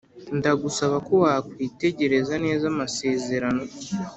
ndagusaba 0.37 0.95
ko 1.07 1.13
wakwitegereza 1.23 2.33
neza 2.45 2.63
amasezerano. 2.73 3.63